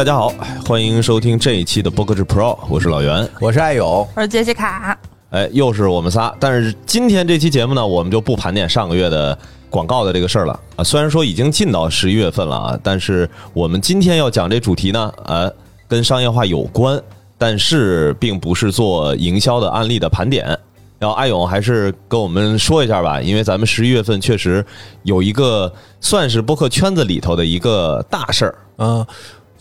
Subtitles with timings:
[0.00, 0.32] 大家好，
[0.66, 4.98] 欢迎收听这一期的播客制 Pro，我是老袁，我是爱友，我是杰西卡。
[5.28, 6.34] 哎，又是我们仨。
[6.40, 9.38] 但是今天这期节目呢，我们就不盘点上个月的
[9.68, 10.82] 广告的这个事儿了啊。
[10.82, 15.52] 虽然说已经进到十一月份了啊，但是我们今天要讲这主题呢，呃，
[15.86, 16.98] 跟商业化有关，
[17.36, 20.58] 但是并不是做营销的案例的盘点。
[20.98, 24.64] 然后阿勇还是跟我们说一下吧，因为咱们十一月份确实
[25.02, 28.54] 有一个算是播客圈子里头的一个大事儿。
[28.82, 29.06] 嗯，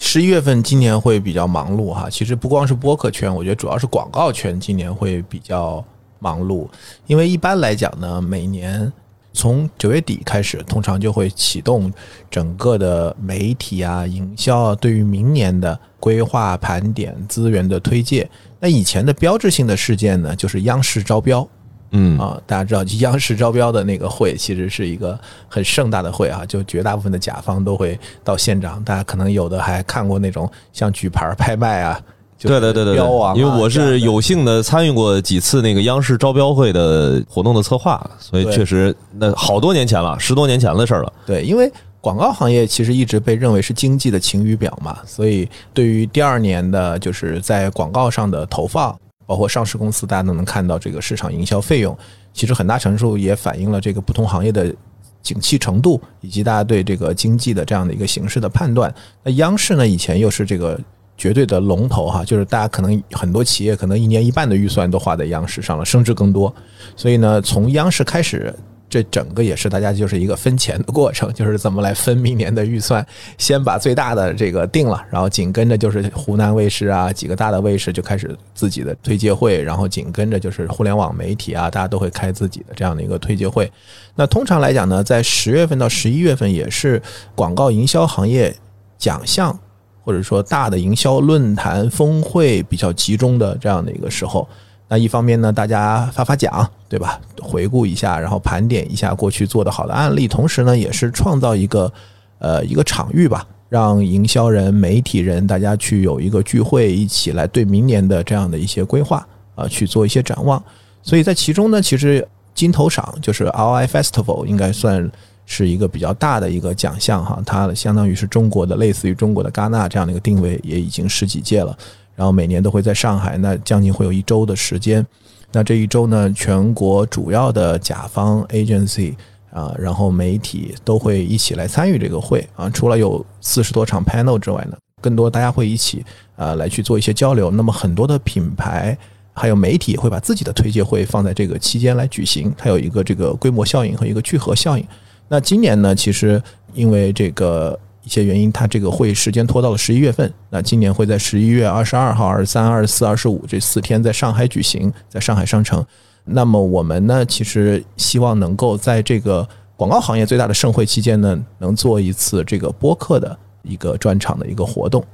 [0.02, 2.10] 十一月份今年会比较忙碌哈。
[2.10, 5.84] 其实不光是播客圈，我觉得主要是广告圈今年会比较
[6.20, 6.68] 忙碌，
[7.06, 8.92] 因为一般来讲呢，每年
[9.34, 11.92] 从九月底开始，通常就会启动
[12.32, 18.28] 整个的媒体啊、营销啊，对于明年的规划、盘点、资源的推介。
[18.60, 21.48] 那以前的标志性的事件呢，就是央视招标。
[21.92, 28.84] 嗯啊，大家知道，央视招标的那个会其实是一个很盛大的会啊，就绝大部分的甲方都会到现场。
[28.84, 32.00] 大家可能有的还看过那种像举牌拍卖啊，
[32.40, 32.96] 对对对对。
[33.36, 41.12] 因为我是有幸的参与过几次那个央视招标会的活动的策划，所以确实那好多年前了，十多年前的事儿了。
[41.26, 48.96] 对，因为广告行业其实一直被认为是经济的晴雨表嘛，所以对于第二年的就是在广告上的投放。
[49.30, 51.96] 包括上市公司，大家都能看到这个市场营销费用，
[52.34, 54.74] 其实很大程度也反映了这个不同行业的
[55.22, 58.92] 景气程度，以及大家对这个经济的这样的一个形势的判断。
[59.22, 60.80] 那央视呢，以前又是这个
[61.16, 66.52] 绝对的龙头哈，就是大家可能很多企业可能一年一半的预算都花在央视上了，甚至更多。
[66.96, 68.52] 所以呢，从央视开始。
[68.90, 73.06] 这整个也是大家就是一个分钱的过程， 就是怎么来分明年的预算，
[73.38, 83.72] 先把最大的这个定了，然后紧跟着就是湖南卫视啊几个大的卫视就开始自己的推介会，然后紧跟着就是互联网媒体啊，大家都会开自己的这样的一个推介会。
[84.16, 87.02] 那通常来讲呢，在十月份到十一月份也是
[87.36, 88.56] 广告营销行业
[88.98, 89.58] 奖项
[90.04, 94.48] 或者说大的营销论坛峰会比较集中的这样的一个时候。
[94.90, 97.22] 那一方面呢，大家发发奖，对吧？
[97.40, 101.94] 回顾一下，然后盘点一下过去做的好的案例，同时呢，也是创造一个
[102.40, 110.62] 呃一个场域吧，让营销人、媒体人大家去有一个聚会，一起来对明年的这样的一些规划啊去做一些展望。
[111.04, 115.10] 所以在其中呢，其实金头赏就是 RI Festival 应该算
[115.46, 121.78] 是一个比较大的一个奖项哈，它相当于是中国的类似于中国的戛纳这样的一个定位，也已经十几届了。
[122.20, 125.08] 然后每年都会在上海，那将近会有一周的时间。
[125.54, 129.14] 那这一周呢，全国主要的甲方 agency
[129.54, 132.70] 啊，然后媒体都会一起来参与这个会啊。
[132.72, 136.04] 除了有四十多场 panel 之外呢，更多大家会一起
[136.36, 137.50] 啊来去做一些交流。
[137.50, 138.98] 那么很多的品牌
[139.32, 144.86] 还有媒体会把自己的推介会放在这个期间来举行，它有一个这个规模效应和一个聚合效应。
[145.30, 146.44] 那今年呢，其实
[146.74, 147.80] 因为这个。
[148.10, 150.34] 一些原因，它这个会时间拖到了十一月份。
[150.50, 155.86] 那今年会在十一月二十二号、二十三、二十四、二十五这四天在上海举行，在上海商城。
[156.26, 159.48] 那么我们呢，其实希望能够在这个
[159.78, 165.06] 广告行业最大的盛会期间呢，能做一次这个播客的一个专场的一个活动。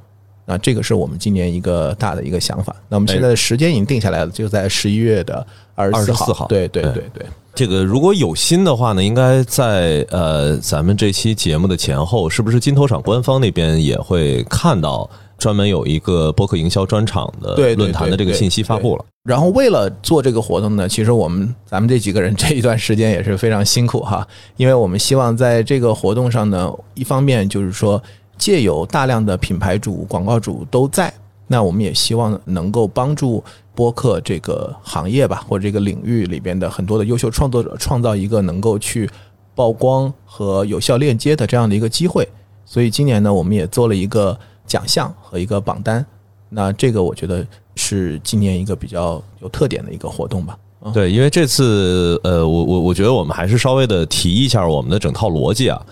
[0.46, 2.76] 那这个是我们今年一个大的一个想法。
[2.88, 6.46] 那我们现在的时间已经定下来了，就在十一月的二十四号。
[6.48, 7.26] 对对对对。
[7.54, 19.06] 这个如果有心的话呢，应该在呃咱们这期节目的前后，是不是金投厂官方那边也会看到专门有一个播客营销专场的论坛的这个信息发布了？
[19.24, 24.28] 然后为了做这个活动呢，其实我们咱们这几个人这一段时间也是非常辛苦哈，
[24.58, 28.04] 因为我们希望在这个活动上呢，一方面就是说
[28.38, 31.14] 借有大量的品牌主、广告主都在，
[31.48, 33.44] 那我们也希望能够帮助。
[33.76, 39.10] 播客这个行业吧，或者这个领域里边的很多的优秀创作者，创造一个能够去
[39.54, 42.26] 曝光和有效链接的这样的一个机会。
[42.64, 46.06] 所以今年呢，我们也做了一个奖项和一个榜单。
[46.48, 47.46] 那这个我觉得
[47.76, 50.58] 是今年一个比较有特点的一个活动吧。
[50.94, 55.86] 对，因为这次呃，我我我觉得我们还是稍微的提一下我们的整套逻辑啊。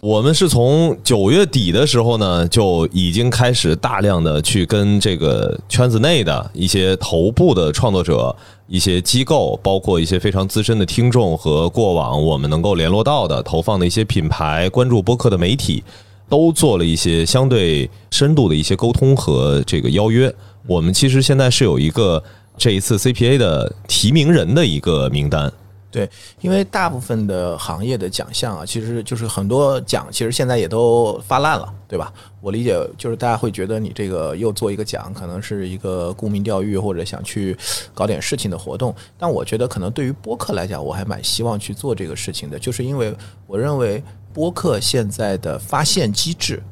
[0.00, 8.34] 我们是从九月底的时候呢，就已经开始大量的去跟这个圈子内的一些头部的创作者、
[8.68, 15.82] 一些机构，包括一些非常资深的听众和过往我们能够联络到的投放的一些品牌、关注播客的媒体，
[16.28, 20.32] 都做了一些相对深度的一些沟通和这个邀约。
[20.68, 22.22] 我们其实现在是有一个
[22.56, 25.52] 这一次 CPA 的提名人的一个名单。
[25.90, 26.08] 对，
[26.42, 32.12] 因为大部分的行业的奖项啊，其实就是很多奖，其实现在也都发烂了，对吧？
[32.42, 37.56] 我理解就是大家会觉得你这个又做一个奖，可能是一个沽名钓誉或者想去
[37.94, 38.94] 搞点事情的活动。
[39.16, 43.14] 但我觉得可能对于播客来讲，我还蛮希望去做这个事情的，就是因为
[43.46, 44.02] 我认为
[44.34, 46.62] 播客现在的发现机制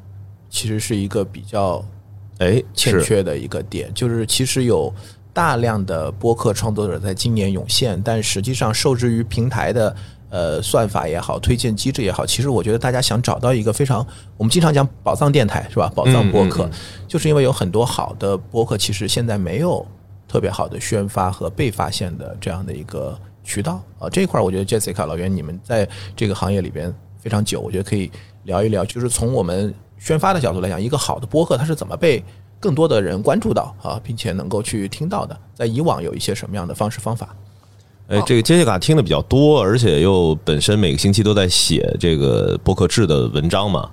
[0.50, 1.82] 其实是一个比较
[2.38, 4.92] 哎，欠缺的一个点，就是其实有
[5.36, 9.94] 大量的播客创作者在今年涌现，但实际上受制于平台的
[10.30, 13.98] 呃算法也好，推荐机制也好，其实我觉得大家想找到一个非常，
[14.38, 15.92] 我们经常讲宝藏电台是吧？
[15.94, 16.70] 宝藏播客，嗯
[17.06, 19.86] 就是因为有很多好的播客，其实现在没有
[20.26, 24.08] 特别好的宣发和被发现的这样的一个渠道啊。
[24.08, 25.86] 这一块儿我觉得 Jessica 老袁你们在
[26.16, 28.10] 这个行业里边非常久，我觉得可以
[28.44, 32.24] 聊一聊，就是从我们宣发的角度来讲，一个好的播客它是怎么被
[32.58, 37.28] 更多的人关注到啊，并且能够去听到的，在以往有一些什么样的方式方法？
[38.08, 43.90] 哎，这个杰西卡听的比较多，而且又本身每个星期都在写这个博客制的文章嘛。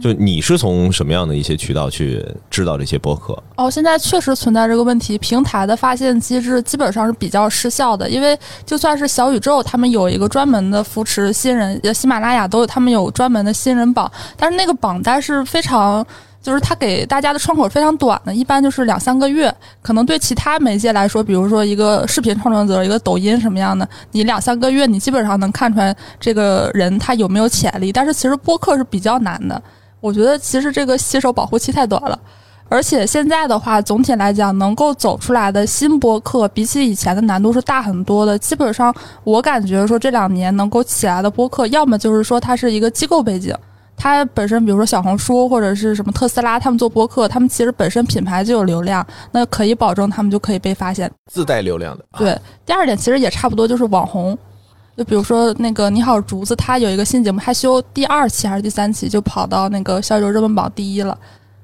[0.00, 3.40] 就你是从什么样的一些渠道去知道这些播客？
[3.56, 8.36] 哦，现在确实存在这个问题，平台的发现机制基本上是比较失效的，因为
[8.66, 16.04] 就算是小宇宙，他们有一个专门的扶持新人，呃喜马拉雅都有他们有专门的新人榜，但是那个榜单是非常。
[16.42, 19.54] 就是它给大家的窗口非常短的，一般就是两三个月。
[19.80, 27.92] 可能对其他媒介来说，比如说一个视频创作者、一个抖音什么样的，你两三个月，你基本上能看出来这个人他有没有潜力。
[27.92, 29.62] 但是其实播客是比较难的，
[30.00, 32.18] 我觉得其实这个新手保护期太短了。
[32.68, 38.38] 而且现在的话，总体来讲，能够走出来的新播客，比起以前的难度是大很多的。
[38.38, 38.94] 基本上，
[39.24, 43.54] 我感觉说这两年能够起来的播客，要么就是说它是一个机构背景，
[44.02, 51.08] 它本身比如说小红书或者是什么特斯拉，他们做播客，他们其实本身品牌就有流量，那可以保证他们就可以被发现。
[51.30, 54.36] 自带流量的，啊对，第二点其实也差不多，就是网红。
[54.96, 61.16] 就比如说那个你好竹子，他有一个新节目，他修第二期还是第三期就跑到那个小宇宙热门榜第一了。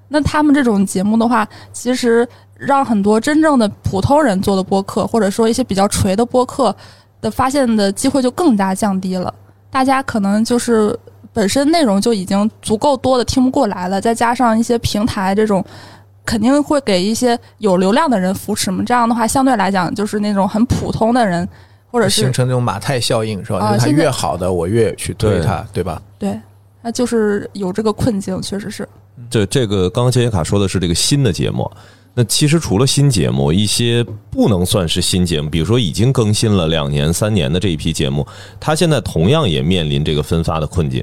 [0.07, 2.25] 那他们这种节目的话，其实
[2.57, 6.73] 让很多真正的普通人做的播客，或者说一些比较锤的播客
[7.21, 9.35] 的发现的机会就更加降低了。
[9.71, 10.97] 大家可能就是
[11.39, 15.65] 本身内容就已经足够多的听不过来了，再加上一些平台这种。
[16.27, 21.49] 肯定会给一些有流量的人扶持嘛，这样的话，相对来讲就是那种很普通的人，
[21.91, 23.61] 或者是形成那种马太效应是吧？
[23.61, 26.03] 就是它啊现在越好的，我越去推对它，对吧？
[26.19, 26.39] 对，
[26.83, 28.87] 那就是有这个困境，确实是。
[29.31, 31.71] 这这个刚刚杰西卡说的是这个新的节目，
[32.13, 38.27] 那其实除了新节目，一些不能算是新节目，比如说已经更新了两年、三年的这一批节目，
[38.61, 41.03] 它现在同样也面临这个分发的困境。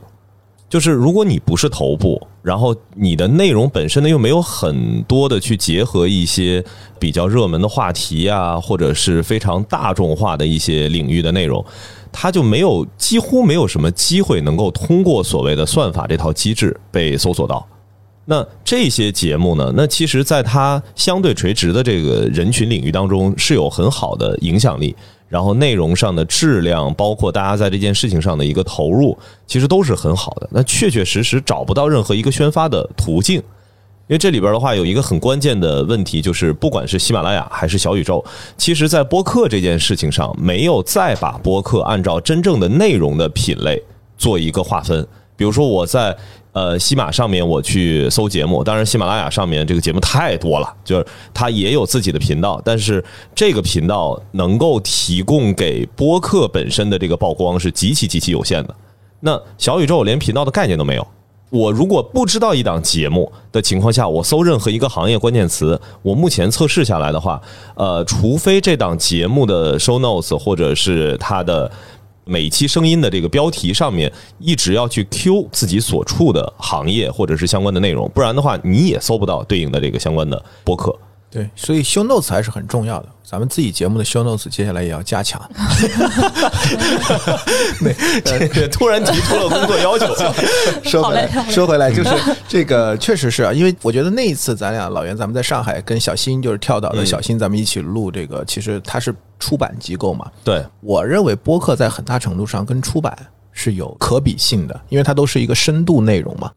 [0.67, 6.63] 就是如果你不是头部，然后你的内容本身呢又没有很多的去结合一些
[6.99, 11.63] 比较热门的话题啊，或者是非常大众化的一些领域的内容，
[12.11, 17.65] 它就没有几乎没有什么机会能够通过所谓的算法这套机制被搜索到。
[18.27, 19.71] 那这些节目呢？
[19.77, 24.95] 那其实，在它相对垂直的这个人群领域当中，是有很好的影响力。
[25.27, 29.17] 然后内容上的质量，包括大家在这件事情上的一个投入，
[29.47, 30.47] 其实都是很好的。
[30.51, 38.23] 那确确实实找不到任何一个宣发的途径，因为这里边的话有一个很关键的问题，就是不管是喜马拉雅还是小宇宙，
[38.55, 43.81] 其实在播客这件事情上，没有再把播客按照真正的内容的品类
[44.17, 45.05] 做一个划分。
[45.35, 46.15] 比如说我在
[46.55, 53.03] 呃喜马上面我去搜节目，当然喜马拉雅上面这个节目太多了，就是它也有自己的频道，但是
[53.35, 58.73] 这个频道能够提供给播客本身的这个曝光是极其极其有限的。
[59.19, 61.05] 那小宇宙连频道的概念都没有。
[61.51, 67.39] 我如果不知道一档节目的情况下，我搜任何一个行业关键词，我目前测试下来的话，
[67.75, 71.71] 呃，除非这档节目的 show notes 或者是它的
[72.25, 80.97] 每期声音的这个标题上面一直要去 Q 自己所处的行业或者是相关的内容，不然的话你也搜不到对应的这个相关的播客。
[81.35, 83.09] 对，所以 show notes 还是很重要的。
[83.25, 85.41] 咱们自己节目的 show notes 接下来也要加强。
[88.71, 90.15] 突然提出了工作要求，
[90.89, 92.09] 说回来说回来，就是
[92.47, 100.31] 这个确实是啊，因为我觉得那一次咱俩老袁咱们在上海跟小新就是跳岛的小新，咱们一起录这个，其实它是出版机构嘛。
[100.41, 103.13] 对，我认为播客在很大程度上跟出版
[103.51, 106.49] 是有可比性的，因为它都是一个深度内容嘛。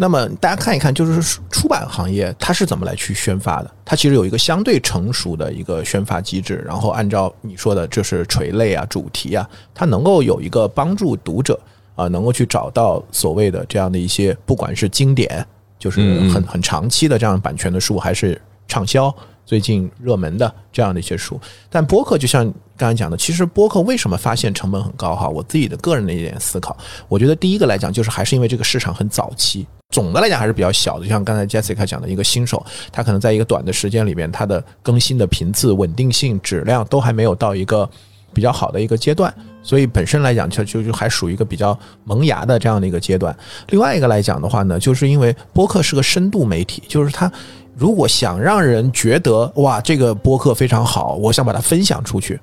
[0.00, 3.70] 那么大家看一看，就是出版行业它是怎么来去宣发的？
[3.84, 11.58] 它其实有一个相对成熟的一个宣发机制，然后按照你说的，就是垂类啊、主题啊，它能够有一个帮助读者
[11.96, 15.44] 啊，能够去找到所谓的这样的一些，不管是经典，
[15.80, 16.00] 就是
[16.30, 19.12] 很很长期的这样版权的书，还是畅销
[19.44, 21.40] 最近热门的这样的一些书。
[21.68, 22.44] 但播客就像
[22.76, 25.28] 刚才讲的，其实播客为什么发现成本很高哈？
[25.28, 26.76] 我自己的个人的一点思考，
[27.08, 29.66] 我觉得第一个来讲，就是还是因为这个市场很早期。
[29.90, 37.88] 总的来讲还是比较小的，就像刚才 Jessica 讲的一个新手，他可能在一个短的时间里面，他的更新的频次、稳定性、质量都还没有到一个
[38.34, 43.34] 比较好的一个阶段，所以本身来讲就就就还属于一个比较萌芽的这样的一个阶段。
[43.70, 47.32] 另外一个来讲的话呢，就是因为播客是个深度媒体，就是它
[47.74, 52.38] 如果想让人觉得哇，这个播客非常好，我想把它分享出去，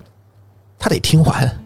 [0.79, 1.57] 他得听完，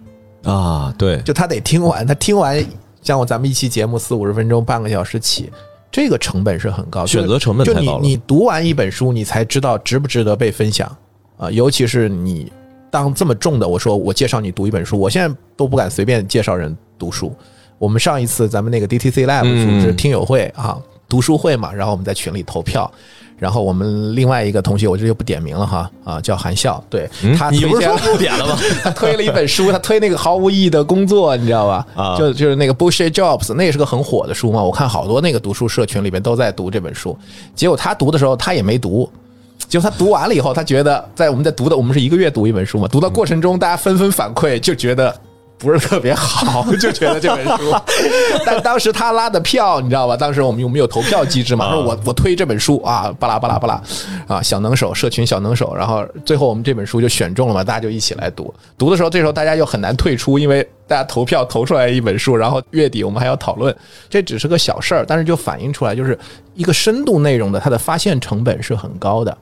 [0.44, 2.62] 啊，对，就他得听完，他听完，
[3.02, 5.50] 像我咱们一期节目四五十分钟、半个小时起，
[5.92, 10.96] 这个成本是很高，选择成本就你太高了你读完一本书，你才知道值不值得被分享
[11.38, 12.52] 啊、尤其是你
[12.92, 17.34] 当这么重的，我说我介绍你读一本书，我现在都不敢随便介绍人读书。
[17.78, 20.78] 我们上一次咱们那个 DTC Lab 嗯组织听友会啊，
[21.08, 22.92] 读书会嘛，然后我们在群里投票。
[23.40, 28.60] 然后我们另外一个同学，我这就不点名了哈，啊，叫韩笑，对、嗯他你不是说不点了吗？
[28.84, 31.88] 他推了一本书，他推那个毫无意义的工作，你知道吧？
[31.96, 34.62] 啊就就是那个 bullshit jobs，那也是个很火的书嘛。
[34.62, 37.18] 我看好多那个读书社群里边都在读这本书，
[37.56, 39.10] 结果他读的时候他也没读。
[39.68, 45.16] 结果他读完了以后，他觉得在我们在读的，我们是一个月读一本书嘛，读的过程中大家纷纷反馈，就觉得
[45.60, 47.76] 不是特别好， 就觉得这本书。
[48.46, 50.16] 但当时他拉的票，你知道吧？
[50.16, 51.66] 当时我们有没有投票机制嘛？
[51.66, 53.82] 啊说我我推这本书啊，巴拉巴拉巴拉
[54.28, 58.54] 啊，小能手社群小能手，然后最后我们这本书就选中了嘛，大家就一起来读。
[58.78, 63.76] 读的时候，这时候大家又很难退出，因为大家投票投出来一本书，然后月底我们还要讨论，
[64.10, 66.18] 这只是个小事儿，但是就反映出来，就是
[66.56, 69.38] 一个深度内容的它的发现成本是很高的。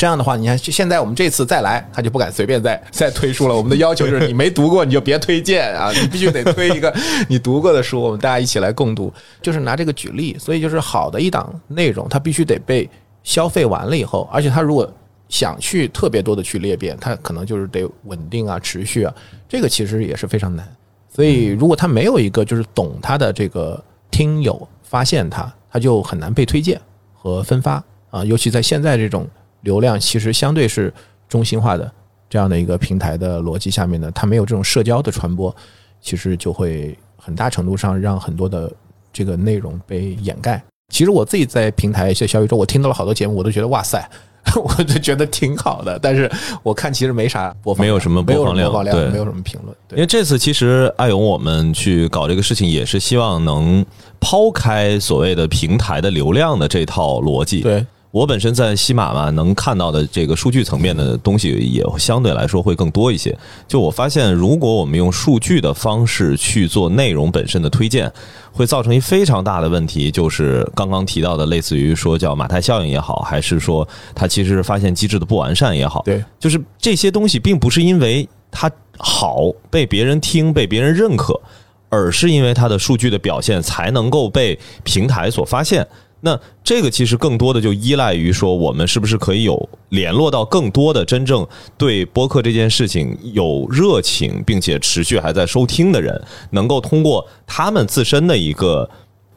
[0.00, 3.54] 这样的话，你看现在我们这次再来，他就不敢随便再再推书了。
[3.54, 6.90] 我们的要求就是你没读过你就别推荐啊，你必须得推一个
[7.28, 9.12] 你读过的书，我们大家一起来共读。
[9.42, 12.88] 就是拿这个举例，所以就是好的一档内容，它必须得被
[13.22, 14.90] 消费完了以后，而且它如果
[15.28, 19.14] 想去特别多的去裂变，它可能就是得稳定啊、持续啊，
[19.46, 20.66] 这个其实也是非常难。
[21.14, 23.78] 所以如果他没有一个就是懂他的这个
[24.10, 26.80] 听友发现他，他就很难被推荐
[27.12, 29.28] 和分发啊，尤其在现在这种
[29.62, 30.92] 流量其实相对是
[31.28, 31.90] 中心化的
[32.28, 35.54] 这样的一个平台的逻辑下面呢，它没有这种社交的传播，
[36.00, 38.72] 其实就会很大程度上让很多的
[39.12, 40.62] 这个内容被掩盖。
[40.92, 44.10] 其实我自己在平台一些小宇宙，我听到了好多节目，我都觉得哇塞，
[44.56, 45.96] 我就觉得挺好的。
[46.02, 46.30] 但是
[46.64, 49.76] 我看其实没啥播放，没有什么播放量播放量，对没有什么评论。
[49.86, 53.84] 对因为这次其实艾勇我们去搞这个事情，也是希望能
[54.18, 57.60] 抛开所谓的平台的流量的这套逻辑。
[57.60, 63.36] 对，我本身在西马嘛，能看到的这个数据层面的东西也相对来说会更多一些。
[63.68, 68.12] 就我发现，如果我们用数据的方式去做内容本身的推荐，
[68.50, 81.40] 会造成一非常大的问题，就是刚刚提到的，类似于说叫马太效应也好，还是说它其实是发现机制的不完善也好，对，就是这些东西并不是因为它好被别人听、被别人认可，
[81.88, 85.86] 而是因为它的数据的表现才能够被平台所发现。
[86.20, 91.46] 那这个其实更多的就依赖于说，我们是不是可以有联络到更多的真正
[91.78, 98.88] 对播客这件事情有热情，并且持续还在收听的人，能够通过他们自身的一个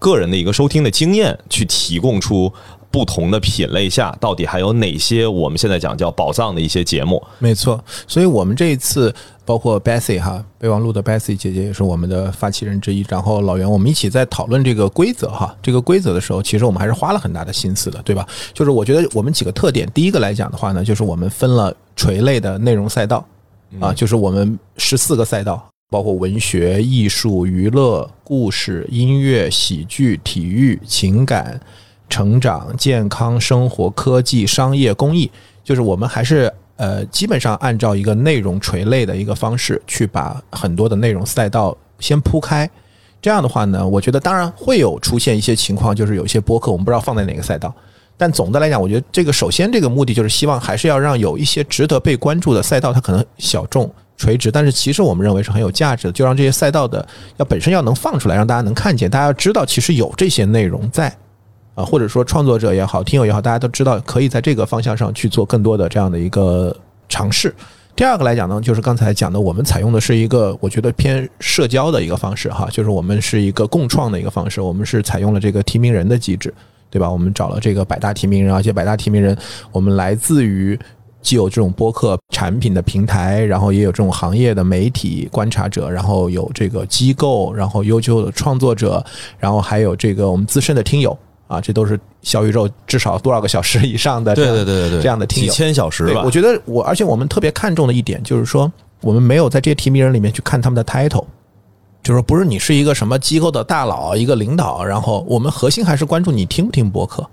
[0.04, 2.52] 个人的一个收听的经验，去提供出
[2.92, 7.24] 不同的品类下到底还有哪些我们现在讲叫宝藏的一些节目。
[7.40, 18.28] 没错，所以我们这一次包括 Bessy 哈备忘录的 Bessy 姐姐也是我们的发起人之一，然后老袁我们一起在讨论这个规则哈，这个规则的时候，其实我们还是花了很大的心思的，对吧？
[18.54, 23.26] 就是我觉得我们几个特点，第一个来讲的话呢，就是我们分了垂类的内容赛道
[23.80, 25.73] 啊，就是我们十四个赛道。
[25.94, 31.62] 包括文学、艺术、娱乐、故事、音乐、喜剧、体育、情感、
[32.10, 35.30] 成长、健康、生活、科技、商业、公益，
[35.64, 42.68] 就是我们还是呃，基本上按照一个内容垂类的一个方式，去把很多的内容赛道先铺开。
[43.22, 47.72] 这样的话呢，我觉得当然会有出现一些情况，就是有一些播客我们不知道放在哪个赛道。
[48.18, 57.06] 但总的来讲，我觉得这个首先这个目的就是希望还是要让有一些值得被关注的赛道，它可能小众垂直，但是其实我们认为是很有价值的，就让这些赛道的
[57.38, 61.14] 要本身要能放出来，让大家能看见，大家要知道其实有这些内容在。
[61.76, 66.76] 啊，或者说创作者也好，听友也好，大家都知道可以在这个方向上去做更多的这样的一个
[67.10, 67.52] 尝试。
[67.96, 76.54] 第二个来讲呢，就是刚才讲的，我们采用的是一个我觉得偏社交的一个方式哈，就是我们是一个共创的一个方式，我们是采用了这个提名人的机制，
[76.92, 77.10] 对吧？
[77.10, 79.36] 我们找了这个百大提名人，而且百大提名人
[79.72, 80.80] 我们来自于
[81.24, 89.04] 既有这种播客产品的平台，然后也有这种行业的媒体观察者，然后有这个机构，然后优秀的创作者，
[89.40, 96.30] 然后还有这个我们资深的听友啊，这都是小宇宙至少多少个小时以上的这样对对对对对， 这样的听友几千小时对，吧我。
[96.30, 101.26] 觉得我，而且我们特别看重的一点就是说，我们没有在这些提名人里面去看他们的 title，
[102.04, 107.26] 就是说不是你是一个什么机构的大佬、一个领导，然后我们核心还是关注你听不听播客，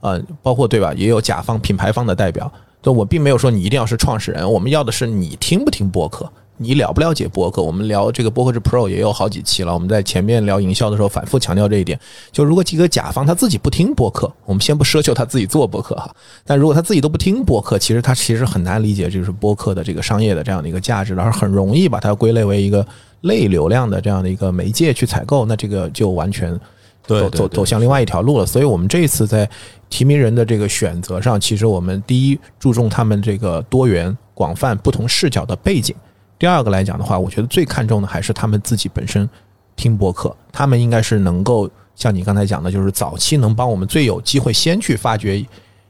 [0.00, 0.92] 啊，包括对吧？
[0.94, 2.50] 也有甲方、品牌方的代表，
[2.92, 7.62] 我并没有说你一定要是创始人，我们要的是你听不听播客，你了不了解播客？
[7.62, 9.74] 我们聊这个播客是 Pro 也有好几期了。
[9.74, 11.98] 我们在前面聊营销的时候反复强调这一点。
[12.32, 16.10] 就如果几个甲方他自己不听播客，我们先不奢求他自己做播客哈。
[16.44, 22.86] 但如果他自己都不听播客，其实他其实很难理解就是播客的这个商业的这样的一个价值，而很容易把它归类为一个
[23.22, 26.58] 类流量的这样的一个媒介去采购，那这个就完全
[27.06, 28.44] 走走走向另外一条路了。
[28.44, 29.48] 所以我们这一次在
[29.88, 35.94] 提名人的这个选择上，其实我们第一注重他们这个多元、广泛、不同视角的背景。
[36.38, 39.28] 第二个来讲的话，我觉得最看重的还是他们自己本身
[39.74, 45.42] 听播客，他们应该是能够像你刚才讲的，就是早期能帮我们最有机会先去发掘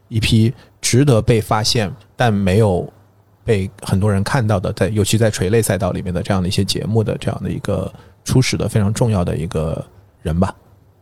[0.09, 2.89] 一批值得被发现但没有
[3.45, 7.93] 被很多人看到的，在尤其在垂类赛道里面的这样的一些节目的这样的一个
[8.25, 9.85] 初始的非常重要的一个
[10.23, 10.55] 人吧。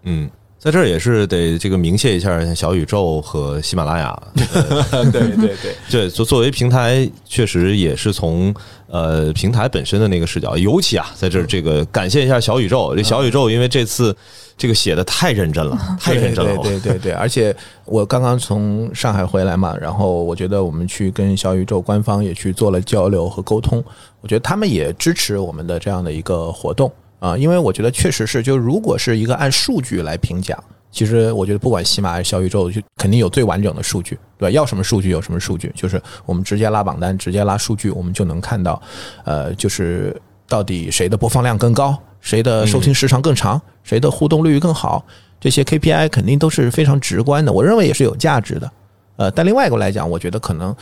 [0.05, 0.31] 嗯。
[0.57, 5.55] 在这儿也是得这个明谢一下小宇宙和喜马拉雅， 对对对
[5.91, 8.55] 对，作作为平台，确实也是从
[8.87, 14.17] 呃平台本身的那个视角，尤其啊，在这儿这个感谢一下小宇宙，这小宇宙因为这次
[14.57, 23.85] 这个写的太认真了， 太认真了，对对对，而且我刚刚从上海回来嘛，然后我觉得我们去跟小宇宙官方也去做了交流和沟通，
[24.23, 26.91] 我觉得他们也支持我们的这样的一个活动。
[27.25, 34.51] 啊，因为我觉得确实是，就如果是一个按数据来评奖，其实我觉得不管喜马还是小宇宙，就肯定有最完整的数据，对吧？
[34.51, 38.83] 要什么数据有什么数据，就是我们直接拉榜单，直接拉数据，我们就能看到，
[39.25, 40.15] 呃，就是
[40.47, 45.03] 到底谁的播放量更高，谁的收听时长更长，谁的互动率更好，
[45.41, 48.71] 这些 KPI 肯定都是非常直观的，我认为也是有价值的。
[49.17, 50.77] 呃，但另外一个来讲，我觉得可能。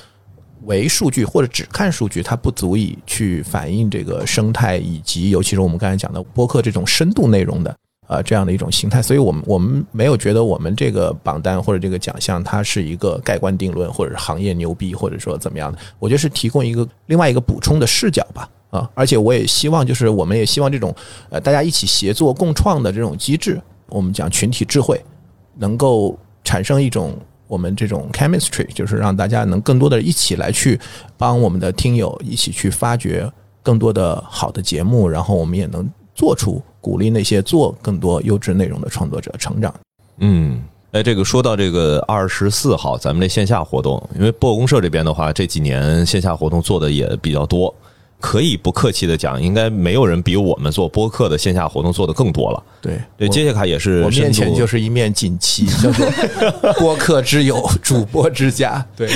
[0.65, 7.77] 为数据或者只看数据，它不足以去反映这个生态，以及尤其是我们刚才讲的播客这种深度内容的
[8.07, 9.03] 呃这样的一种形态。
[9.03, 15.79] 所以，我们我们没有觉得我们这个榜单或者这个奖项它是一个盖棺定论，或者是行业牛逼，或者说怎么样的。
[15.99, 18.49] 我觉得是提供一个另外一个补充的视角吧。
[18.71, 20.95] 啊，而且我也希望，就是我们也希望这种
[21.29, 24.99] 呃大家一起协作共创的这种机制，我们讲群体智慧，
[25.57, 27.19] 能够产生一种。
[27.53, 30.81] 我们这种 chemistry 就是让大家能更多的一起来去
[31.19, 33.31] 帮我们的听友一起去发掘
[33.63, 39.75] 更多的好的节目，然后我们也能做出鼓励那些做更多优质内容的创作者成长。
[40.17, 40.63] 嗯，
[40.93, 47.75] 哎，这个说到这个二十四号咱们这线下活动，因为播公社这边的话，这几年线下活动做的也比较多。
[48.23, 52.63] 可以不客气的讲，应该没有人比我们做播客的线下活动做的更多了。
[52.81, 56.09] 对对，杰西卡也是，我面前就是一面锦旗，叫做
[56.79, 58.87] 播客之友，主播之家。
[58.97, 59.11] 对，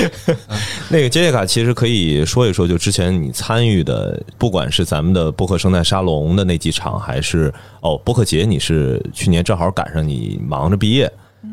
[0.89, 11.09] 那个杰西卡其实可以说一说，就之前你参与的，不管是咱们的播客生态沙龙的那几场，还是哦播客节，你是去年正好赶上你忙着毕业，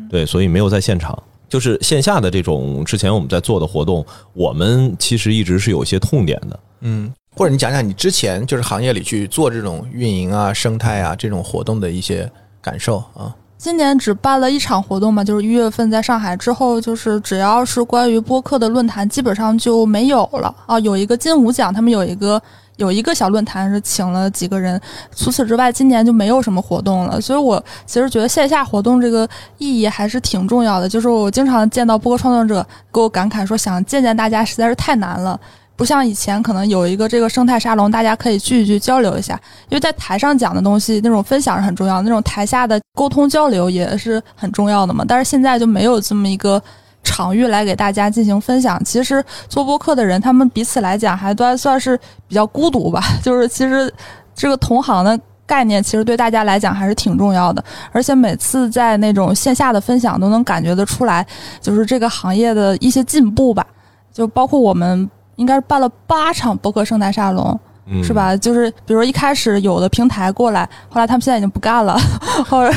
[0.09, 1.17] 对，所以没有在现场。
[1.47, 7.13] 就是线下的这种之前我们在做的活动，我们其实一直是有一些痛点的，嗯。
[7.35, 13.35] 或者你讲讲你之前就是行业里去做这种运营啊、生态啊这种活动的一些感受啊。
[13.57, 20.79] 今年只办了一场活动嘛，就是一月份在上海之后，就是只要是关于播客的论坛，基本上就没有了啊。
[20.81, 22.39] 有一个金舞奖，他们有一个
[22.75, 24.79] 有一个小论坛是请了几个人，
[25.15, 27.19] 除此之外，今年就没有什么活动了。
[27.19, 30.87] 所以我其实觉得线下活动这个意义还是挺重要的。
[30.87, 35.39] 就是我经常见到播客创作者给我感慨说，想见见大家实在是太难了。
[35.77, 39.33] 不像以前，可能有一个这个生态沙龙，大家可以聚一聚，交流一下。
[39.67, 45.03] 因为在台上讲的东西，那种分享是很重要，那种台下的沟通交流也是很重要的嘛。
[45.05, 46.61] 但是现在就没有这么一个
[47.03, 48.81] 场域来给大家进行分享。
[48.85, 53.03] 其实做播客的人，他们彼此来讲还都算是比较孤独吧。
[53.21, 53.93] 就是其实
[54.33, 57.61] 这个同行的概念，其实对大家来讲还是挺重要的。
[57.91, 61.25] 而且每次在那种线下的分享，都能感觉得出来，
[61.59, 63.67] 就是这个行业的一些进步吧。
[64.13, 65.09] 就包括我们。
[65.35, 67.59] 应该是办了八场博客生态沙龙，
[68.03, 68.35] 是吧？
[68.37, 71.97] 就是比如说一开始有的平台过来，后来他们现在已经不干了，
[72.47, 72.71] 后来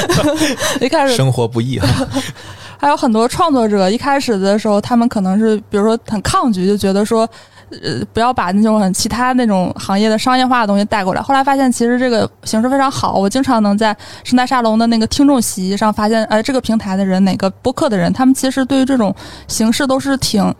[0.80, 2.06] 一开始生活不易哈。
[2.78, 7.26] 还有很多创作者一开始的时候，他们可能是比如说很抗拒，就觉得说
[7.70, 11.22] 呃不要把那种很其他那种行业的商业化的东西带过来。
[11.22, 19.12] 后来发现其实这个形式非常好，我经常能在生态沙龙的那个听众席上发现，哎，这个平台的人哪个播客的人，他们其实对于这种
[19.48, 20.54] 形式都是挺。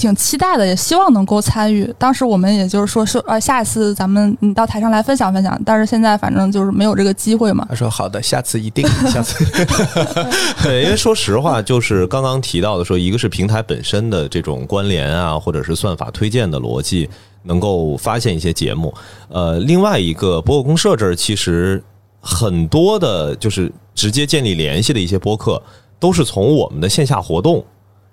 [0.00, 1.92] 挺期待的，也希望能够参与。
[1.98, 5.60] 当时我们也就是说，说呃，下一次咱们你到台上来分享分享。
[5.64, 7.66] 但是现在反正就是没有这个机会嘛。
[7.68, 9.44] 他说好的，下次一定， 下次。
[10.64, 17.08] 对，因为说实话，就是刚刚提到的说，一个是平台本身的这种关联啊，或者是算法推荐的逻辑，
[17.42, 18.94] 能够发现一些节目。
[19.28, 21.82] 呃，另外一个播客公社这儿，其实
[22.20, 25.62] 很多的，就是直接建立联系的一些播客，
[25.98, 27.62] 都是从我们的线下活动。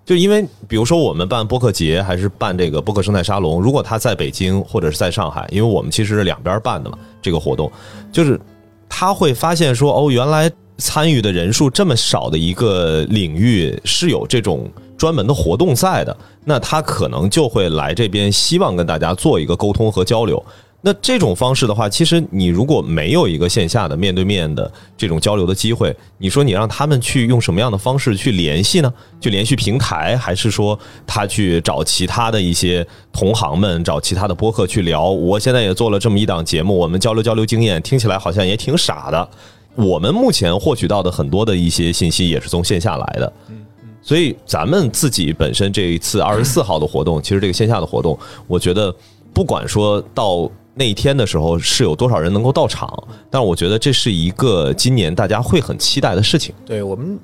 [0.08, 7.70] 就因为比如说我们办播客节，还是办这个播客生态沙龙，如果他在北京或者是在上海，因为我们其实是两边办的嘛，这个活动
[8.10, 8.40] 就是
[8.88, 20.42] 他会发现说，哦，原来参与的人数这么少的一个领域是有这种专门的活动在的，那他可能就会来这边，希望跟大家做一个沟通和交流。
[20.82, 28.94] 那这种方式的话，其实你如果没有一个线下的面对面的这种交流的机会，你说你让他们去用什么样的方式去联系呢？
[29.20, 35.10] 去联系平台，还是说他去找其他的一些同行们，找其他的播客去聊？
[35.10, 39.30] 我现在也做了这么一档节目，我们交流交流经验，听起来好像也挺傻的。
[39.76, 43.34] 我们目前获取到的很多的一些信息也是从线下来的，
[44.02, 48.96] 所以咱们自己本身这一次二十四号的活动，其实这个线下的活动，我觉得
[49.34, 52.88] 不管说到那一天的时候是有多少人能够到场，
[53.32, 56.54] 但是我觉得这是一个今年大家会很期待的事情。
[56.66, 57.18] 对我们，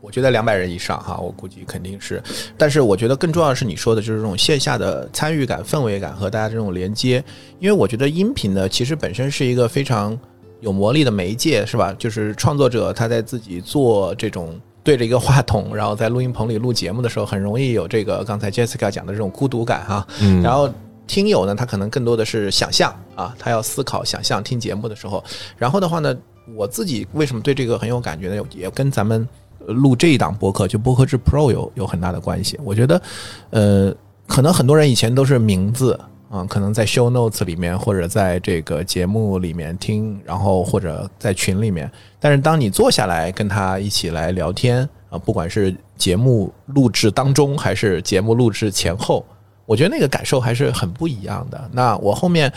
[0.00, 2.22] 我觉得两百人以上哈，我估计肯定是。
[2.56, 7.22] 但是我觉得更重要的是你说的，就是这种线下的参与感、氛围感和大家这种连接。
[7.58, 10.16] 因为我觉得音频呢，其实本身是一个非常
[10.60, 11.92] 有魔力的媒介，是吧？
[11.98, 20.06] 就是创作者他在自己做这种对着一个话筒，然后在录音棚里录节目的时候，很容易有这个刚才 Jessica 讲的这种孤独感哈。
[20.20, 20.70] 嗯然后
[21.10, 25.22] 听友呢，他可能更多的是想象啊，他要思考、想象听节目的时候。
[25.58, 26.16] 然后的话呢，
[26.54, 28.40] 我自己为什么对这个很有感觉呢？
[28.54, 29.28] 也跟咱们
[29.66, 32.56] 录这一档播客，就播客之 Pro 有有很大的关系。
[32.62, 33.02] 我觉得，
[33.50, 33.92] 呃，
[34.28, 35.98] 可能很多人以前都是名字
[36.30, 41.90] 啊，可能在 show notes 里面或者在这个节目里面听，然后或者在群里面。
[42.20, 49.26] 但是当你坐下来跟他一起来聊天啊，不管是节目录制当中还是节目录制前后，
[49.70, 51.70] 我觉得那个感受还是很不一样的。
[51.70, 52.52] 那我后面。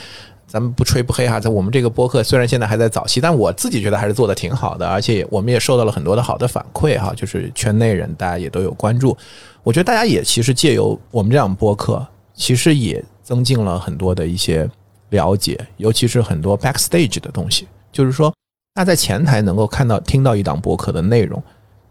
[0.46, 9.18] 咱们不吹不黑哈，在我们这个播客虽然现在还在早期，但我自己觉得还是做的挺好的，而且我们也受到了很多的好的反馈哈，就是圈内人大家也都有关注。
[9.64, 14.70] 我觉得大家也其实借由我们这样播客，其实也增进了很多的一些
[15.10, 18.32] 了解，尤其是很多 backstage 的东西，就是说
[18.76, 21.42] 他在前台能够看到、听到一档播客的内容，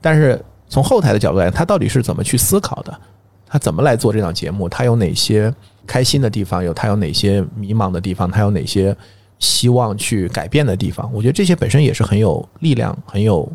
[0.00, 3.00] 但是从后台的角度来，他到底是怎么去思考的？
[3.52, 4.66] 他怎么来做这档节目？
[4.66, 5.52] 他有哪些
[5.86, 6.64] 开心的地方？
[6.64, 8.30] 有他有哪些迷茫的地方？
[8.30, 8.96] 他有哪些
[9.38, 11.10] 希望去改变的地方？
[11.12, 13.46] 我觉得这些本身也是很有力量、很有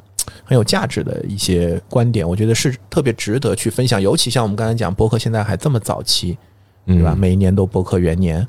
[0.43, 2.29] 很有价值的一些观点。
[2.29, 3.99] 我觉得是特别值得去分享。
[3.99, 6.37] 尤其像我们刚才讲，播客现在还这么早期，
[6.85, 7.13] 对吧？
[7.15, 8.45] 嗯每一年都播客元年，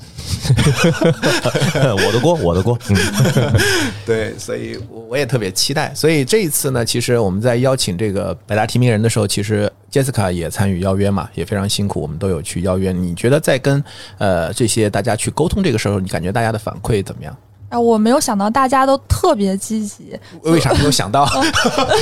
[2.06, 2.78] 我的锅，我的锅。
[2.90, 2.96] 嗯
[4.06, 5.92] 对，所以我我也特别期待。
[5.94, 12.92] 所以这一次呢，其实我们在邀请这个百大提名人的时候，其实 Jessica 也参与邀约嘛，也非常辛苦，我们都有去邀约。
[12.92, 13.82] 你觉得在跟
[14.18, 17.36] 呃这些大家去沟通这个时候，你感觉大家的反馈怎么样？
[17.68, 21.26] 啊，我没有想到大家都特别积极，为啥没有想到？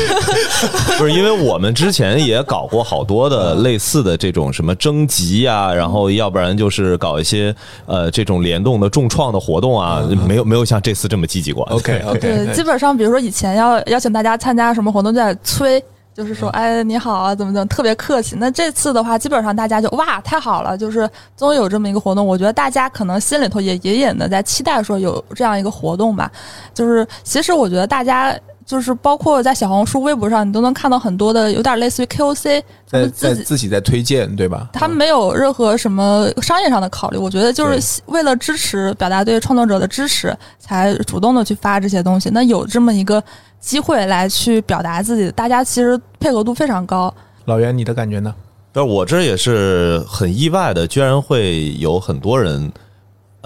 [0.97, 7.55] 不是因为我们之前也搞过好多的类似的这种什么征集啊，然后要不然就是搞一些
[7.87, 11.65] 呃这种联动的重创的活动啊，没有没有像这次这么积极过。
[11.65, 15.83] OK OK， 对，基本上比如说以前要邀请大家参加什么活动，就在催。
[16.17, 18.35] 就是说，哎，你好啊，怎么怎么，特别客气。
[18.39, 22.27] 那这次的话，基本上大家就哇，太好了，就是终于有这么一个活动。
[22.27, 26.33] 我觉得大家可能心里头也隐隐的在期待说有这样一个活动吧。
[26.73, 28.35] 就是其实我觉得大家
[28.67, 34.69] 就是包括在小红书、微博上，你都能看到很多的有点类似于 KOC，他在们自己在自己在推荐，对吧？
[34.73, 42.29] 他们没有任何什么商业上的考虑，我觉得就是为了支持表达对创作者的支持，才主动的去发这些东西。
[42.31, 43.23] 那有这么一个
[43.61, 47.15] 机会来去表达自己，大家其实配合度非常高。
[47.45, 48.35] 老袁，你的感觉呢？
[48.73, 52.71] 但是我这也是很意外的，居然会有很多人，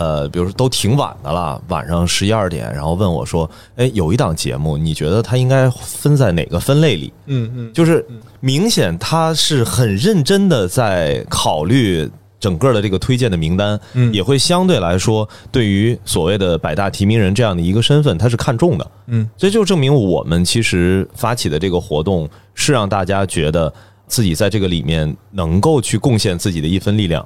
[0.01, 8.07] 呃，比如说都挺晚的了，晚上十一二点，然后问我说：“哎，有一档节目，你觉得它应该分在哪个分类里？”嗯嗯，就是
[8.41, 18.91] 明显他是很认真的在考虑整个的这个推荐的名单，嗯也会相对来说对于所谓的百大提名人这样的一个身份，他是看重的。
[19.09, 23.71] 嗯，所以就证明我们其实发起的这个活动是让大家觉得
[24.07, 27.23] 自己在这个里面能够去贡献自己的一份力量。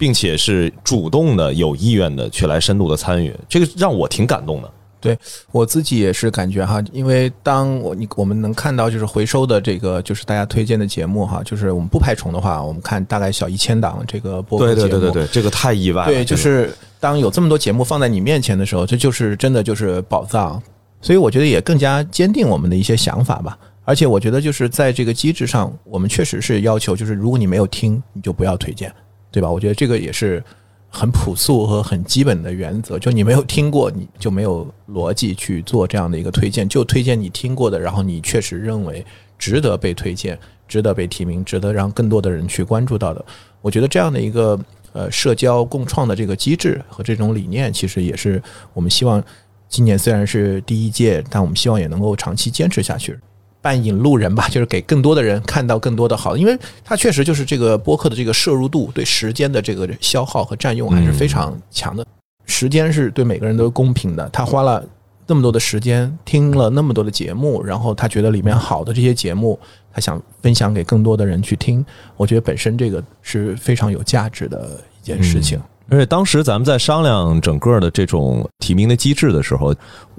[0.00, 4.70] 并且是主动的、有意愿的去来深度的参与，这个让我挺感动的。
[4.98, 5.18] 对
[5.52, 16.08] 我自己也是感觉哈，因为当我你我们能看到就是回收的这个就是大家推荐的节目哈，就是我们不排重的话，我们看大概小一千档这个播客节目，对，这个太意外了。
[16.08, 20.62] 对，就是当有这么多节目放在你面前的时候，这就是真的就是宝藏。
[21.02, 23.58] 所以我觉得也更加坚定我们的一些想法吧。
[23.84, 28.92] 而且我觉得就是在这个机制上，我们确实是要求，就是如果你没有听，你就不要推荐，
[29.30, 29.50] 对吧？
[29.50, 30.42] 我觉得这个也是
[30.88, 32.98] 很朴素和很基本的原则。
[32.98, 39.04] 就你没有听过，你就没有逻辑去做这样的一个推荐，就推荐你听过的，然后你确实认为
[39.38, 43.24] 值得被推荐、值得被提名，值得让更多的人去关注到的。
[43.62, 44.58] 我觉得这样的一个
[44.92, 49.22] 呃社交共创的这个机制和这种理念，其实也是我们希望
[49.68, 53.16] 今年虽然是第一届，但我们希望也能够长期坚持下去。
[53.62, 62.06] 半引路人吧， 就是给更多的人看到更多的好，因为它确实就是这个播客的这个摄入度，对时间的这个消耗和占用还是非常强的。
[62.46, 64.84] 时间是对每个人都公平的，他花了
[65.26, 69.58] 那么多的时间听了那么多的节目，然后他觉得里面好的这些节目，
[69.92, 71.84] 他想分享给更多的人去听，
[72.16, 75.60] 我觉得本身这个是非常有价值的一件事情。
[75.88, 79.74] 而且当时咱们在商量整个的这种提名的机制的时候，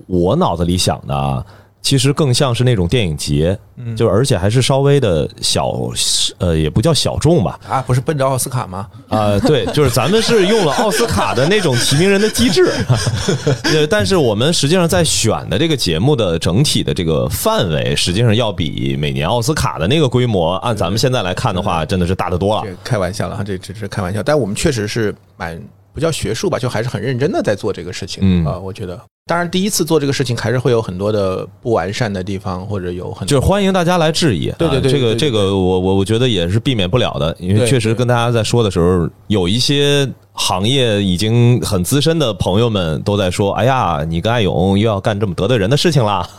[0.08, 1.46] 我脑子里想的啊。
[1.82, 3.58] 其实更像是那种电影节，
[3.98, 5.72] 就而且还是稍微的小，
[6.38, 7.60] 呃，也不叫小众吧。
[7.68, 8.88] 啊，不是奔着奥斯卡吗？
[9.10, 12.72] 啊，对，就是咱们是用了奥斯卡的那种提名人的机制。
[13.66, 22.64] 呃，但是我们实际上在选的这个节目的整体的这个范围，实际上要比每年奥斯卡的那个规模，按咱们现在来看的话，真的是大得多了。
[22.84, 24.22] 开玩笑了，这只是开玩笑。
[24.22, 25.60] 但我们确实是蛮
[25.94, 28.22] 不叫学术吧，就还是很认真的在做这个事情。
[28.22, 29.00] 嗯啊，我觉得。
[29.32, 34.52] 当然，第一次做这个事情还是会有很多的不完善的地方，或者有很就是欢迎大家来质疑。
[34.58, 46.30] 对对对，这个这个我我我觉得也是避免不了的，因为确实跟大家在说的时候，有一些行业已经很资深的朋友们都在说：“哎呀，你跟艾勇又要干这么得罪人的事情啦。”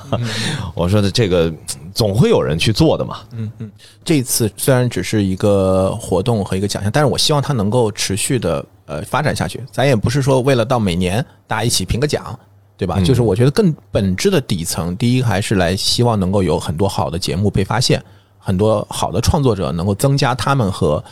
[0.77, 1.51] 我说的这个
[1.95, 3.21] 总会有人去做的嘛。
[3.33, 3.71] 嗯嗯，
[4.05, 9.65] 这次虽然只是一个活动和一个奖项，但是我希望它能够持续的呃发展下去。
[9.71, 12.39] 咱也不是说为了到每年大家一起评个奖。
[12.77, 13.01] 对吧？
[13.01, 18.03] 就是我觉得更本质的底层，第一还是来希望能够有很多好的节目被发现，
[18.39, 21.03] 很多好的创作者能够增加他们和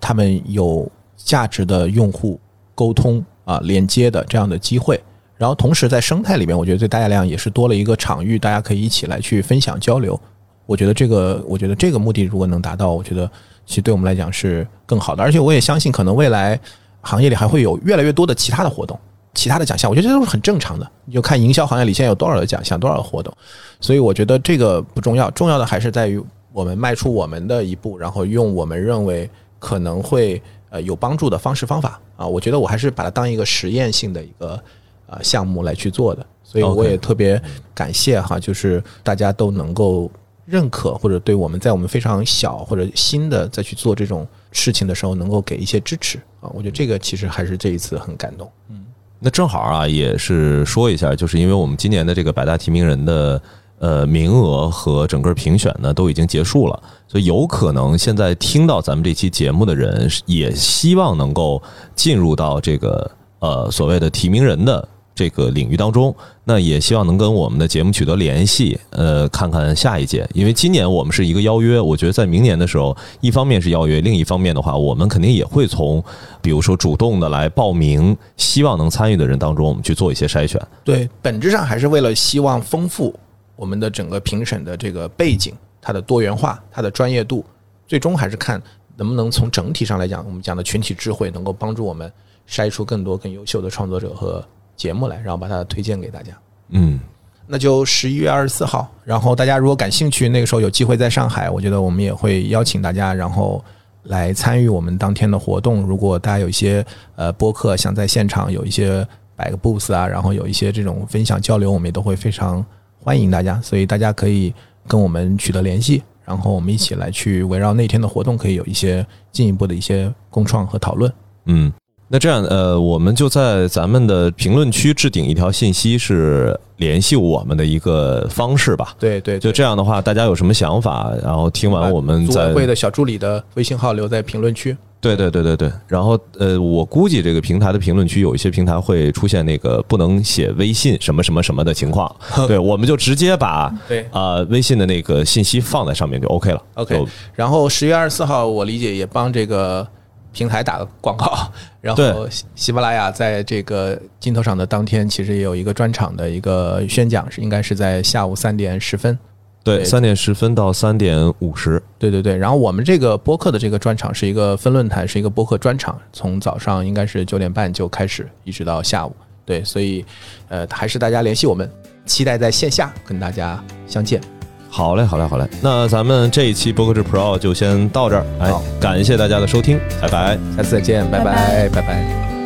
[0.00, 2.40] 他们有价值的用户
[2.74, 4.98] 沟通啊连接的这样的机会。
[5.36, 10.18] 然后同时在生态里面，我觉得对大家量也是多了一个场域，大家可以一起来去分享交流。
[10.66, 13.30] 我觉得这个，我觉得这个目的如果能达到，我觉得
[13.64, 15.22] 其实对我们来讲是更好的。
[15.22, 16.58] 而且我也相信，可能未来
[17.02, 18.98] 行业里还会有越来越多的其他的活动。
[19.34, 20.90] 其他的奖项，我觉得这都是很正常的。
[21.04, 23.32] 你就看营销行业里现在有多少的奖项，多少活动，
[23.80, 26.20] 所以我觉得这个不重要，重要的还是在于
[26.52, 32.26] 我们迈出我们的一步，然后用我们认为可能会呃有帮助的方式方法啊。
[32.26, 34.60] 我觉得我还是把它当一个实验性的一个
[35.06, 37.40] 呃项目来去做的，所以我也特别
[37.74, 40.10] 感谢哈，就是大家都能够
[40.44, 46.50] 认可或者对我们在我们非常小或者新的再去做这种事情的时候，能够给一些支持啊。
[46.54, 48.84] 我觉得这个其实还是这一次很感动，嗯。
[49.20, 53.42] 那正好啊，也是说一下，就是因为我们今年的这个百大提名人的
[53.78, 61.60] 呃名额和整个评选呢都已经结束了，所以有可能现在听到咱们这期节目的人，也希望能够
[61.94, 64.88] 进入到这个呃所谓的提名人的。
[65.18, 70.24] 这个领域当中，那也希望能跟我们的节目取得联系，呃，看看下一届。
[70.32, 76.00] 因为今年我们是一个邀约，我觉得在明年的时候，一方面是邀约，另一方面的话，我们肯定也会从，
[76.40, 80.64] 比如说主动的来报名，希望能参与的人当中，我们去做一些筛选。
[80.84, 83.12] 对，本质上还是为了希望丰富
[83.56, 85.52] 我们的整个评审的这个背景，
[85.82, 87.44] 它的多元化，它的专业度，
[87.88, 88.62] 最终还是看
[88.96, 92.08] 能不能从整体上来讲，我们讲的群体智慧能够帮助我们
[92.48, 94.46] 筛出更多更优秀的创作者和。
[94.78, 96.32] 节目来，然后把它推荐给大家。
[96.70, 96.98] 嗯，
[97.46, 98.88] 那就十一月二十四号。
[99.04, 103.62] 然后大家如果感兴趣，那个时候有机会在上海，我觉得我们也会邀请大家，然后
[104.04, 105.82] 来参与我们当天的活动。
[105.82, 106.84] 如果大家有一些
[107.16, 112.64] 呃播客想在现场有一些摆个 booth 啊，然后有一些这种分享交流，我们也都会非常
[113.02, 113.60] 欢迎大家。
[113.60, 114.54] 所以大家可以
[114.86, 121.12] 跟我们取得联系，然后我们一起来去围绕那天的活动，可以有一些进一步的一些共创和讨论。
[121.46, 121.72] 嗯。
[122.10, 128.94] 那这样，呃，我们就在咱们的评论区置顶一条信息，是联系我们的一个方式吧？
[128.98, 134.74] 对对，就这样的话，大家有什么想法，然后听完我们在会的小助理的微信号留在评论区。
[135.00, 142.10] 对对对对对，然后呃，我估计这个平台的评论区有一些平台会出现那个不能写微信什么什么什么的情况，
[142.48, 146.62] 对，我们就直接把对啊微信的那个信息放在上面就 OK 了。
[146.74, 149.86] OK，然后十月二十四号，我理解也帮这个。
[150.32, 159.18] 平台打个广告， 然后喜马拉雅在这个镜头上的当天，其实也有一个专场的一个宣讲，是应该是在下午三点十分，
[159.64, 162.36] 对，三点十分到三点五十，对对对。
[162.36, 169.14] 然后我们这个播客的这个专场是一个分论坛，是一个播客专场，从早上应该是九点半就开始，一直到下午，
[169.44, 170.04] 对，所以
[170.48, 171.70] 呃，还是大家联系我们，
[172.06, 174.37] 期待在线下跟大家相见。
[174.70, 175.48] 好嘞，好嘞，好嘞。
[175.62, 182.37] 那咱们这一期播客制 Pro 就先到这儿，哎，感谢大家的收听，拜拜，下次再见，拜拜，拜拜。